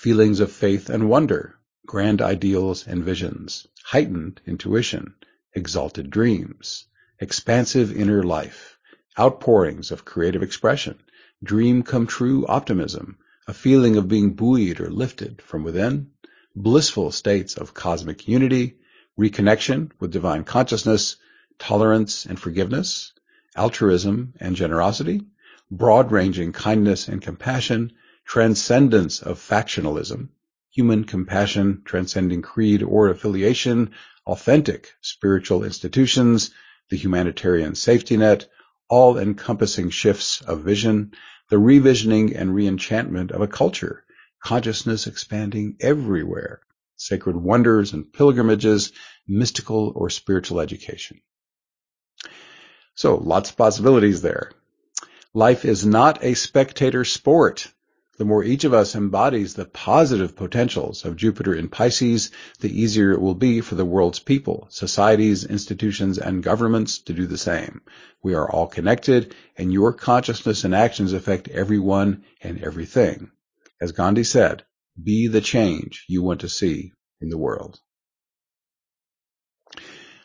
Feelings 0.05 0.41
of 0.41 0.53
faith 0.53 0.91
and 0.91 1.09
wonder, 1.09 1.59
grand 1.87 2.21
ideals 2.21 2.87
and 2.87 3.03
visions, 3.03 3.67
heightened 3.85 4.39
intuition, 4.45 5.15
exalted 5.55 6.11
dreams, 6.11 6.85
expansive 7.19 7.91
inner 7.91 8.23
life, 8.23 8.79
outpourings 9.19 9.91
of 9.91 10.05
creative 10.05 10.43
expression, 10.43 10.99
dream 11.43 11.83
come 11.83 12.07
true 12.07 12.47
optimism, 12.49 13.17
a 13.49 13.55
feeling 13.55 13.97
of 13.97 14.07
being 14.07 14.35
buoyed 14.35 14.79
or 14.79 14.91
lifted 14.91 15.41
from 15.41 15.65
within, 15.65 16.11
blissful 16.55 17.11
states 17.11 17.55
of 17.55 17.73
cosmic 17.73 18.29
unity, 18.29 18.77
reconnection 19.19 19.91
with 20.01 20.13
divine 20.13 20.45
consciousness, 20.45 21.17
tolerance 21.59 22.27
and 22.27 22.39
forgiveness, 22.39 23.15
altruism 23.57 24.35
and 24.39 24.55
generosity, 24.55 25.23
broad-ranging 25.71 26.53
kindness 26.53 27.09
and 27.09 27.23
compassion, 27.23 27.91
transcendence 28.25 29.23
of 29.23 29.39
factionalism, 29.39 30.29
human 30.71 31.05
compassion 31.05 31.83
transcending 31.85 32.43
creed 32.43 32.83
or 32.83 33.09
affiliation, 33.09 33.93
authentic 34.27 34.93
spiritual 35.01 35.65
institutions, 35.65 36.51
the 36.91 36.97
humanitarian 36.97 37.75
safety 37.75 38.17
net, 38.17 38.47
all-encompassing 38.89 39.91
shifts 39.91 40.41
of 40.43 40.63
vision, 40.63 41.13
the 41.51 41.57
revisioning 41.57 42.35
and 42.39 42.51
reenchantment 42.51 43.31
of 43.31 43.41
a 43.41 43.49
culture, 43.49 44.05
consciousness 44.43 45.07
expanding 45.07 45.77
everywhere, 45.81 46.61
sacred 46.97 47.37
wonders 47.37 47.93
and 47.93 48.13
pilgrimages, 48.13 48.93
mystical 49.27 49.93
or 49.95 50.11
spiritual 50.11 50.61
education. 50.61 51.21
So 52.95 53.17
lots 53.17 53.51
of 53.51 53.57
possibilities 53.57 54.23
there. 54.23 54.53
Life 55.33 55.65
is 55.65 55.85
not 55.85 56.23
a 56.23 56.35
spectator 56.35 57.05
sport. 57.05 57.73
The 58.17 58.25
more 58.25 58.45
each 58.45 58.63
of 58.63 58.73
us 58.73 58.95
embodies 58.95 59.55
the 59.55 59.65
positive 59.65 60.37
potentials 60.37 61.05
of 61.05 61.17
Jupiter 61.17 61.53
in 61.53 61.69
Pisces, 61.69 62.31
the 62.61 62.71
easier 62.71 63.11
it 63.11 63.21
will 63.21 63.35
be 63.35 63.61
for 63.61 63.75
the 63.75 63.85
world's 63.85 64.21
people, 64.21 64.69
societies, 64.71 65.45
institutions, 65.45 66.19
and 66.19 66.43
governments 66.43 66.99
to 67.01 67.13
do 67.13 67.27
the 67.27 67.39
same. 67.39 67.81
We 68.23 68.35
are 68.35 68.49
all 68.49 68.69
connected, 68.69 69.35
and 69.59 69.73
your 69.73 69.93
consciousness 69.93 70.63
and 70.63 70.77
actions 70.77 71.13
affect 71.13 71.49
everyone 71.49 72.23
and 72.41 72.63
everything. 72.63 73.33
As 73.81 73.91
Gandhi 73.91 74.23
said, 74.25 74.63
be 75.03 75.27
the 75.27 75.41
change 75.41 76.05
you 76.09 76.23
want 76.23 76.43
to 76.43 76.49
see 76.49 76.93
in 77.21 77.31
the 77.31 77.39
world. 77.39 77.81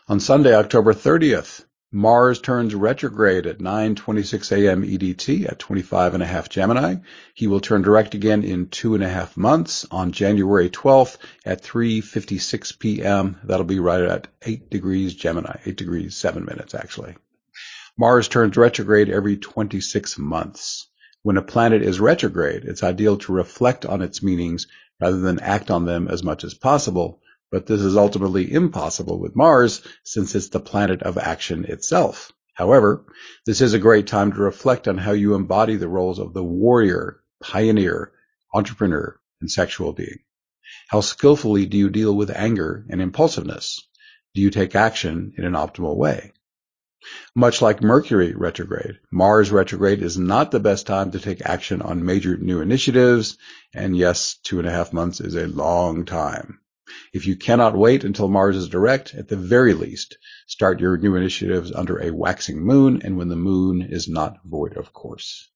On 0.07 0.19
Sunday, 0.19 0.53
October 0.53 0.93
30th, 0.93 1.65
Mars 1.91 2.39
turns 2.39 2.75
retrograde 2.75 3.47
at 3.47 3.57
9:26 3.57 4.51
a.m. 4.51 4.83
EDT 4.83 5.49
at 5.49 5.57
25 5.57 6.13
and 6.13 6.21
a 6.21 6.25
half 6.27 6.47
Gemini. 6.47 6.97
He 7.33 7.47
will 7.47 7.59
turn 7.59 7.81
direct 7.81 8.13
again 8.13 8.43
in 8.43 8.67
two 8.67 8.93
and 8.93 9.03
a 9.03 9.09
half 9.09 9.35
months 9.35 9.87
on 9.89 10.11
January 10.11 10.69
12th 10.69 11.17
at 11.47 11.63
3:56 11.63 12.77
p.m. 12.77 13.37
That'll 13.43 13.65
be 13.65 13.79
right 13.79 14.03
at 14.03 14.27
8 14.43 14.69
degrees 14.69 15.15
Gemini, 15.15 15.57
8 15.65 15.77
degrees 15.77 16.15
7 16.15 16.45
minutes 16.45 16.75
actually. 16.75 17.15
Mars 17.97 18.27
turns 18.27 18.55
retrograde 18.55 19.09
every 19.09 19.37
26 19.37 20.19
months. 20.19 20.89
When 21.23 21.37
a 21.37 21.41
planet 21.41 21.81
is 21.81 21.99
retrograde, 21.99 22.65
it's 22.65 22.83
ideal 22.83 23.17
to 23.17 23.33
reflect 23.33 23.87
on 23.87 24.03
its 24.03 24.21
meanings 24.21 24.67
rather 25.01 25.17
than 25.17 25.39
act 25.39 25.71
on 25.71 25.85
them 25.85 26.07
as 26.07 26.23
much 26.23 26.43
as 26.43 26.53
possible 26.53 27.19
but 27.51 27.65
this 27.65 27.81
is 27.81 27.97
ultimately 27.97 28.51
impossible 28.51 29.19
with 29.19 29.35
Mars 29.35 29.81
since 30.03 30.35
it's 30.35 30.49
the 30.49 30.59
planet 30.59 31.01
of 31.03 31.17
action 31.17 31.65
itself. 31.65 32.31
However, 32.53 33.05
this 33.45 33.61
is 33.61 33.73
a 33.73 33.79
great 33.79 34.07
time 34.07 34.33
to 34.33 34.39
reflect 34.39 34.87
on 34.87 34.97
how 34.97 35.11
you 35.11 35.33
embody 35.33 35.75
the 35.77 35.87
roles 35.87 36.19
of 36.19 36.33
the 36.33 36.43
warrior, 36.43 37.21
pioneer, 37.41 38.11
entrepreneur, 38.53 39.19
and 39.41 39.49
sexual 39.49 39.93
being. 39.93 40.19
How 40.89 41.01
skillfully 41.01 41.65
do 41.65 41.77
you 41.77 41.89
deal 41.89 42.15
with 42.15 42.29
anger 42.29 42.85
and 42.89 43.01
impulsiveness? 43.01 43.79
Do 44.35 44.41
you 44.41 44.51
take 44.51 44.75
action 44.75 45.33
in 45.37 45.45
an 45.45 45.53
optimal 45.53 45.95
way? 45.95 46.33
Much 47.33 47.61
like 47.61 47.81
Mercury 47.81 48.35
retrograde, 48.35 48.99
Mars 49.09 49.51
retrograde 49.51 50.03
is 50.03 50.17
not 50.17 50.51
the 50.51 50.59
best 50.59 50.85
time 50.85 51.11
to 51.11 51.19
take 51.19 51.41
action 51.45 51.81
on 51.81 52.05
major 52.05 52.35
new 52.37 52.59
initiatives. 52.59 53.37
And 53.73 53.95
yes, 53.95 54.35
two 54.43 54.59
and 54.59 54.67
a 54.67 54.71
half 54.71 54.91
months 54.91 55.21
is 55.21 55.35
a 55.35 55.47
long 55.47 56.03
time. 56.05 56.59
If 57.13 57.27
you 57.27 57.35
cannot 57.35 57.77
wait 57.77 58.03
until 58.03 58.27
Mars 58.27 58.55
is 58.55 58.69
direct, 58.69 59.15
at 59.15 59.27
the 59.27 59.35
very 59.35 59.73
least, 59.73 60.17
start 60.47 60.79
your 60.79 60.97
new 60.97 61.15
initiatives 61.15 61.71
under 61.71 61.97
a 61.97 62.11
waxing 62.11 62.59
moon 62.59 63.01
and 63.03 63.17
when 63.17 63.29
the 63.29 63.35
moon 63.35 63.81
is 63.81 64.07
not 64.07 64.37
void 64.43 64.77
of 64.77 64.93
course. 64.93 65.49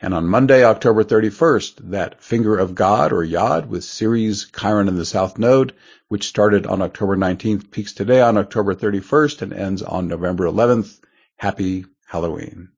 And 0.00 0.14
on 0.14 0.28
Monday, 0.28 0.64
October 0.64 1.02
31st, 1.02 1.90
that 1.90 2.22
finger 2.22 2.56
of 2.56 2.76
God 2.76 3.12
or 3.12 3.24
Yod 3.24 3.68
with 3.68 3.82
Ceres, 3.82 4.46
Chiron 4.56 4.86
in 4.86 4.94
the 4.94 5.04
South 5.04 5.38
Node, 5.38 5.74
which 6.06 6.28
started 6.28 6.66
on 6.66 6.82
October 6.82 7.16
19th, 7.16 7.70
peaks 7.70 7.92
today 7.92 8.20
on 8.20 8.36
October 8.36 8.74
31st 8.76 9.42
and 9.42 9.52
ends 9.52 9.82
on 9.82 10.06
November 10.06 10.44
11th. 10.44 11.00
Happy 11.36 11.84
Halloween. 12.06 12.68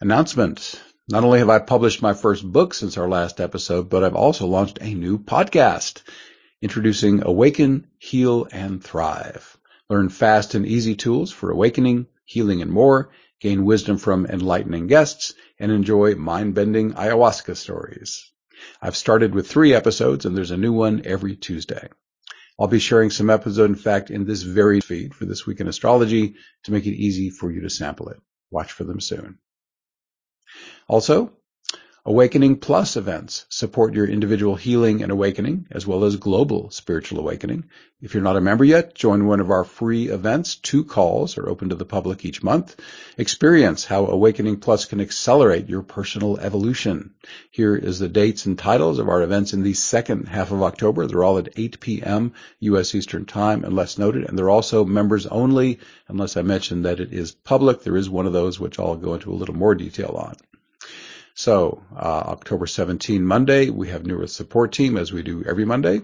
Announcement. 0.00 0.82
Not 1.08 1.22
only 1.22 1.38
have 1.38 1.50
I 1.50 1.60
published 1.60 2.02
my 2.02 2.14
first 2.14 2.44
book 2.44 2.74
since 2.74 2.98
our 2.98 3.08
last 3.08 3.40
episode, 3.40 3.88
but 3.88 4.02
I've 4.02 4.16
also 4.16 4.48
launched 4.48 4.78
a 4.80 4.92
new 4.92 5.20
podcast 5.20 6.02
introducing 6.60 7.22
Awaken, 7.24 7.86
Heal, 7.98 8.48
and 8.50 8.82
Thrive. 8.82 9.56
Learn 9.88 10.08
fast 10.08 10.56
and 10.56 10.66
easy 10.66 10.96
tools 10.96 11.30
for 11.30 11.52
awakening, 11.52 12.08
healing, 12.24 12.60
and 12.60 12.72
more. 12.72 13.10
Gain 13.40 13.64
wisdom 13.64 13.98
from 13.98 14.26
enlightening 14.26 14.88
guests 14.88 15.32
and 15.60 15.70
enjoy 15.70 16.16
mind-bending 16.16 16.94
ayahuasca 16.94 17.54
stories. 17.56 18.32
I've 18.82 18.96
started 18.96 19.32
with 19.32 19.46
three 19.46 19.74
episodes 19.74 20.26
and 20.26 20.36
there's 20.36 20.50
a 20.50 20.56
new 20.56 20.72
one 20.72 21.02
every 21.04 21.36
Tuesday. 21.36 21.88
I'll 22.58 22.66
be 22.66 22.80
sharing 22.80 23.10
some 23.10 23.30
episodes, 23.30 23.60
in 23.60 23.76
fact, 23.76 24.10
in 24.10 24.24
this 24.24 24.42
very 24.42 24.80
feed 24.80 25.14
for 25.14 25.24
this 25.24 25.46
week 25.46 25.60
in 25.60 25.68
astrology 25.68 26.34
to 26.64 26.72
make 26.72 26.86
it 26.86 26.96
easy 26.96 27.30
for 27.30 27.52
you 27.52 27.60
to 27.60 27.70
sample 27.70 28.08
it. 28.08 28.18
Watch 28.50 28.72
for 28.72 28.82
them 28.82 29.00
soon. 29.00 29.38
Also, 30.88 31.30
Awakening 32.08 32.58
Plus 32.58 32.96
events 32.96 33.46
support 33.48 33.92
your 33.92 34.06
individual 34.06 34.54
healing 34.54 35.02
and 35.02 35.10
awakening, 35.10 35.66
as 35.72 35.88
well 35.88 36.04
as 36.04 36.14
global 36.14 36.70
spiritual 36.70 37.18
awakening. 37.18 37.64
If 38.00 38.14
you're 38.14 38.22
not 38.22 38.36
a 38.36 38.40
member 38.40 38.62
yet, 38.62 38.94
join 38.94 39.26
one 39.26 39.40
of 39.40 39.50
our 39.50 39.64
free 39.64 40.06
events. 40.06 40.54
Two 40.54 40.84
calls 40.84 41.36
are 41.36 41.48
open 41.48 41.70
to 41.70 41.74
the 41.74 41.84
public 41.84 42.24
each 42.24 42.44
month. 42.44 42.76
Experience 43.18 43.84
how 43.84 44.06
Awakening 44.06 44.60
Plus 44.60 44.84
can 44.84 45.00
accelerate 45.00 45.68
your 45.68 45.82
personal 45.82 46.38
evolution. 46.38 47.14
Here 47.50 47.74
is 47.74 47.98
the 47.98 48.08
dates 48.08 48.46
and 48.46 48.56
titles 48.56 49.00
of 49.00 49.08
our 49.08 49.22
events 49.22 49.52
in 49.52 49.64
the 49.64 49.74
second 49.74 50.28
half 50.28 50.52
of 50.52 50.62
October. 50.62 51.08
They're 51.08 51.24
all 51.24 51.38
at 51.38 51.58
8 51.58 51.80
p.m. 51.80 52.34
U.S. 52.60 52.94
Eastern 52.94 53.24
Time, 53.24 53.64
unless 53.64 53.98
noted, 53.98 54.28
and 54.28 54.38
they're 54.38 54.48
also 54.48 54.84
members 54.84 55.26
only, 55.26 55.80
unless 56.06 56.36
I 56.36 56.42
mention 56.42 56.82
that 56.82 57.00
it 57.00 57.12
is 57.12 57.32
public. 57.32 57.82
There 57.82 57.96
is 57.96 58.08
one 58.08 58.26
of 58.26 58.32
those 58.32 58.60
which 58.60 58.78
I'll 58.78 58.94
go 58.94 59.14
into 59.14 59.32
a 59.32 59.34
little 59.34 59.56
more 59.56 59.74
detail 59.74 60.14
on. 60.16 60.36
So 61.38 61.82
uh, 61.94 61.98
October 61.98 62.66
17, 62.66 63.22
Monday, 63.22 63.68
we 63.68 63.88
have 63.88 64.06
New 64.06 64.22
Earth 64.22 64.30
Support 64.30 64.72
Team 64.72 64.96
as 64.96 65.12
we 65.12 65.22
do 65.22 65.44
every 65.44 65.66
Monday. 65.66 66.00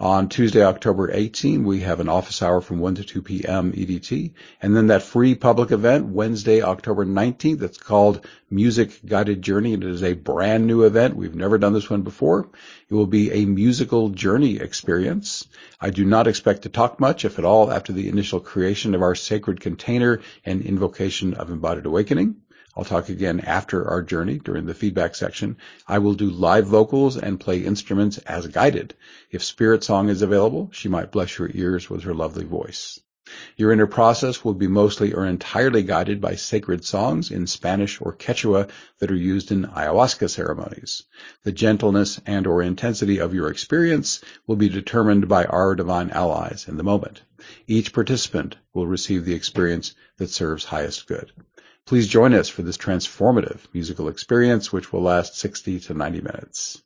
On 0.00 0.28
Tuesday, 0.28 0.64
October 0.64 1.12
18, 1.12 1.62
we 1.62 1.82
have 1.82 2.00
an 2.00 2.08
office 2.08 2.42
hour 2.42 2.60
from 2.60 2.80
1 2.80 2.96
to 2.96 3.04
2 3.04 3.22
p.m. 3.22 3.72
EDT. 3.72 4.32
And 4.60 4.76
then 4.76 4.88
that 4.88 5.04
free 5.04 5.36
public 5.36 5.70
event, 5.70 6.06
Wednesday, 6.06 6.60
October 6.60 7.06
19th, 7.06 7.60
that's 7.60 7.78
called 7.78 8.26
Music 8.50 8.98
Guided 9.06 9.42
Journey. 9.42 9.74
And 9.74 9.84
it 9.84 9.90
is 9.90 10.02
a 10.02 10.14
brand 10.14 10.66
new 10.66 10.82
event. 10.82 11.14
We've 11.14 11.36
never 11.36 11.56
done 11.56 11.72
this 11.72 11.88
one 11.88 12.02
before. 12.02 12.50
It 12.88 12.94
will 12.94 13.06
be 13.06 13.30
a 13.30 13.44
musical 13.44 14.08
journey 14.08 14.56
experience. 14.56 15.46
I 15.80 15.90
do 15.90 16.04
not 16.04 16.26
expect 16.26 16.62
to 16.62 16.68
talk 16.68 16.98
much, 16.98 17.24
if 17.24 17.38
at 17.38 17.44
all, 17.44 17.70
after 17.70 17.92
the 17.92 18.08
initial 18.08 18.40
creation 18.40 18.96
of 18.96 19.02
our 19.02 19.14
sacred 19.14 19.60
container 19.60 20.20
and 20.44 20.62
invocation 20.62 21.34
of 21.34 21.50
embodied 21.50 21.86
awakening. 21.86 22.42
I'll 22.76 22.84
talk 22.84 23.08
again 23.08 23.40
after 23.40 23.88
our 23.88 24.02
journey 24.02 24.38
during 24.38 24.66
the 24.66 24.74
feedback 24.74 25.14
section. 25.14 25.56
I 25.86 25.98
will 25.98 26.14
do 26.14 26.28
live 26.28 26.66
vocals 26.66 27.16
and 27.16 27.38
play 27.38 27.60
instruments 27.60 28.18
as 28.18 28.48
guided. 28.48 28.94
If 29.30 29.44
Spirit 29.44 29.84
Song 29.84 30.08
is 30.08 30.22
available, 30.22 30.70
she 30.72 30.88
might 30.88 31.12
bless 31.12 31.38
your 31.38 31.50
ears 31.54 31.88
with 31.88 32.02
her 32.02 32.14
lovely 32.14 32.44
voice. 32.44 32.98
Your 33.56 33.72
inner 33.72 33.86
process 33.86 34.44
will 34.44 34.52
be 34.52 34.66
mostly 34.66 35.14
or 35.14 35.24
entirely 35.24 35.82
guided 35.82 36.20
by 36.20 36.34
sacred 36.34 36.84
songs 36.84 37.30
in 37.30 37.46
Spanish 37.46 37.98
or 37.98 38.12
Quechua 38.12 38.68
that 38.98 39.10
are 39.10 39.16
used 39.16 39.50
in 39.50 39.64
ayahuasca 39.64 40.28
ceremonies. 40.28 41.04
The 41.42 41.52
gentleness 41.52 42.20
and 42.26 42.46
or 42.46 42.60
intensity 42.60 43.18
of 43.18 43.32
your 43.32 43.50
experience 43.50 44.20
will 44.46 44.56
be 44.56 44.68
determined 44.68 45.26
by 45.26 45.46
our 45.46 45.74
divine 45.74 46.10
allies 46.10 46.66
in 46.68 46.76
the 46.76 46.82
moment. 46.82 47.22
Each 47.66 47.94
participant 47.94 48.56
will 48.74 48.86
receive 48.86 49.24
the 49.24 49.34
experience 49.34 49.94
that 50.18 50.28
serves 50.28 50.66
highest 50.66 51.06
good. 51.06 51.32
Please 51.86 52.08
join 52.08 52.32
us 52.32 52.48
for 52.48 52.62
this 52.62 52.78
transformative 52.78 53.60
musical 53.74 54.08
experience, 54.08 54.72
which 54.72 54.92
will 54.92 55.02
last 55.02 55.36
60 55.36 55.80
to 55.80 55.94
90 55.94 56.22
minutes. 56.22 56.82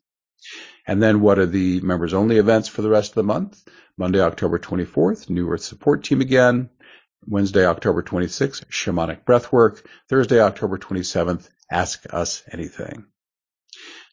And 0.87 1.03
then 1.03 1.21
what 1.21 1.39
are 1.39 1.47
the 1.47 1.81
members 1.81 2.15
only 2.15 2.39
events 2.39 2.69
for 2.69 2.83
the 2.83 2.91
rest 2.91 3.13
of 3.13 3.17
the 3.17 3.23
month? 3.23 3.63
Monday, 3.97 4.21
October 4.21 4.59
24th, 4.59 5.31
New 5.31 5.49
Earth 5.51 5.63
Support 5.63 6.05
Team 6.05 6.21
again. 6.21 6.71
Wednesday, 7.27 7.67
October 7.67 8.03
26th, 8.03 8.65
Shamanic 8.67 9.25
Breathwork. 9.25 9.85
Thursday, 10.09 10.41
October 10.41 10.79
27th, 10.79 11.49
Ask 11.71 12.05
Us 12.13 12.43
Anything. 12.51 13.07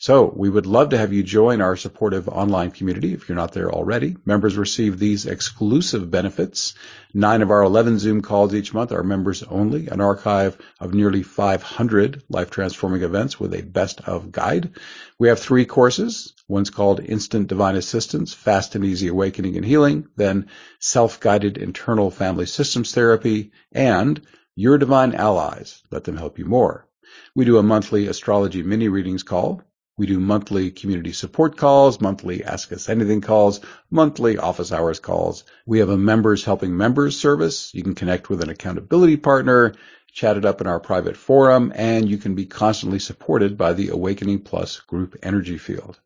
So 0.05 0.31
we 0.35 0.51
would 0.51 0.67
love 0.67 0.89
to 0.89 0.99
have 0.99 1.13
you 1.13 1.23
join 1.23 1.61
our 1.61 1.75
supportive 1.75 2.29
online 2.29 2.69
community 2.69 3.15
if 3.15 3.27
you're 3.27 3.35
not 3.35 3.53
there 3.53 3.71
already. 3.71 4.15
Members 4.23 4.55
receive 4.55 4.99
these 4.99 5.25
exclusive 5.25 6.11
benefits. 6.11 6.75
Nine 7.11 7.41
of 7.41 7.49
our 7.49 7.63
11 7.63 7.97
Zoom 7.97 8.21
calls 8.21 8.53
each 8.53 8.71
month 8.71 8.91
are 8.91 9.01
members 9.01 9.41
only, 9.41 9.87
an 9.87 10.01
archive 10.01 10.59
of 10.79 10.93
nearly 10.93 11.23
500 11.23 12.21
life 12.29 12.51
transforming 12.51 13.01
events 13.01 13.39
with 13.39 13.55
a 13.55 13.63
best 13.63 13.99
of 14.01 14.31
guide. 14.31 14.75
We 15.17 15.29
have 15.29 15.39
three 15.39 15.65
courses. 15.65 16.35
One's 16.47 16.69
called 16.69 16.99
Instant 16.99 17.47
Divine 17.47 17.75
Assistance, 17.75 18.31
Fast 18.31 18.75
and 18.75 18.85
Easy 18.85 19.07
Awakening 19.07 19.55
and 19.55 19.65
Healing, 19.65 20.07
then 20.15 20.49
Self-Guided 20.79 21.57
Internal 21.57 22.11
Family 22.11 22.45
Systems 22.45 22.93
Therapy, 22.93 23.53
and 23.71 24.21
Your 24.55 24.77
Divine 24.77 25.15
Allies. 25.15 25.81
Let 25.89 26.03
them 26.03 26.17
help 26.17 26.37
you 26.37 26.45
more. 26.45 26.87
We 27.33 27.43
do 27.43 27.57
a 27.57 27.63
monthly 27.63 28.05
astrology 28.05 28.61
mini 28.61 28.87
readings 28.87 29.23
call. 29.23 29.63
We 29.97 30.07
do 30.07 30.19
monthly 30.19 30.71
community 30.71 31.13
support 31.13 31.55
calls, 31.55 32.01
monthly 32.01 32.43
Ask 32.43 32.73
Us 32.73 32.89
Anything 32.89 33.21
calls, 33.21 33.61
monthly 33.89 34.37
office 34.37 34.73
hours 34.73 34.99
calls. 34.99 35.45
We 35.65 35.79
have 35.79 35.87
a 35.87 35.95
members 35.97 36.43
helping 36.43 36.75
members 36.75 37.17
service. 37.17 37.73
You 37.73 37.81
can 37.81 37.95
connect 37.95 38.29
with 38.29 38.41
an 38.41 38.49
accountability 38.49 39.15
partner, 39.15 39.73
chat 40.11 40.35
it 40.35 40.43
up 40.43 40.59
in 40.59 40.67
our 40.67 40.81
private 40.81 41.15
forum, 41.15 41.71
and 41.73 42.09
you 42.09 42.17
can 42.17 42.35
be 42.35 42.45
constantly 42.45 42.99
supported 42.99 43.57
by 43.57 43.71
the 43.71 43.87
Awakening 43.89 44.39
Plus 44.39 44.81
group 44.81 45.15
energy 45.23 45.57
field. 45.57 45.97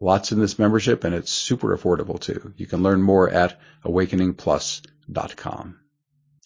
Lots 0.00 0.32
in 0.32 0.40
this 0.40 0.58
membership 0.58 1.04
and 1.04 1.14
it's 1.14 1.30
super 1.30 1.76
affordable 1.76 2.18
too. 2.18 2.52
You 2.56 2.66
can 2.66 2.82
learn 2.82 3.00
more 3.00 3.30
at 3.30 3.60
awakeningplus.com. 3.84 5.76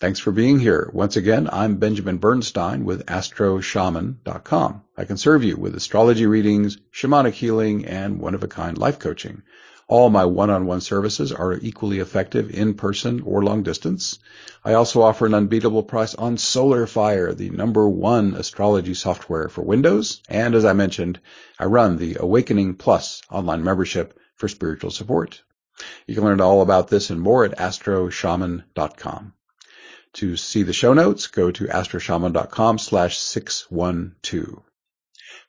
Thanks 0.00 0.18
for 0.18 0.32
being 0.32 0.58
here. 0.58 0.90
Once 0.92 1.16
again, 1.16 1.48
I'm 1.52 1.76
Benjamin 1.76 2.18
Bernstein 2.18 2.84
with 2.84 3.06
AstroShaman.com. 3.06 4.82
I 4.96 5.04
can 5.04 5.16
serve 5.16 5.44
you 5.44 5.56
with 5.56 5.76
astrology 5.76 6.26
readings, 6.26 6.78
shamanic 6.92 7.34
healing, 7.34 7.86
and 7.86 8.18
one-of-a-kind 8.18 8.76
life 8.76 8.98
coaching. 8.98 9.42
All 9.86 10.10
my 10.10 10.24
one-on-one 10.24 10.80
services 10.80 11.30
are 11.30 11.54
equally 11.54 12.00
effective 12.00 12.50
in 12.50 12.74
person 12.74 13.20
or 13.24 13.44
long 13.44 13.62
distance. 13.62 14.18
I 14.64 14.74
also 14.74 15.00
offer 15.00 15.26
an 15.26 15.34
unbeatable 15.34 15.84
price 15.84 16.16
on 16.16 16.38
Solar 16.38 16.88
Fire, 16.88 17.32
the 17.32 17.50
number 17.50 17.88
one 17.88 18.34
astrology 18.34 18.94
software 18.94 19.48
for 19.48 19.62
Windows. 19.62 20.22
And 20.28 20.56
as 20.56 20.64
I 20.64 20.72
mentioned, 20.72 21.20
I 21.56 21.66
run 21.66 21.98
the 21.98 22.16
Awakening 22.18 22.74
Plus 22.74 23.22
online 23.30 23.62
membership 23.62 24.18
for 24.34 24.48
spiritual 24.48 24.90
support. 24.90 25.40
You 26.08 26.16
can 26.16 26.24
learn 26.24 26.40
all 26.40 26.62
about 26.62 26.88
this 26.88 27.10
and 27.10 27.20
more 27.20 27.44
at 27.44 27.56
astroshaman.com. 27.58 29.34
To 30.14 30.36
see 30.36 30.62
the 30.62 30.72
show 30.72 30.94
notes, 30.94 31.26
go 31.26 31.50
to 31.50 31.64
astroshaman.com 31.64 32.78
slash 32.78 33.18
612. 33.18 34.62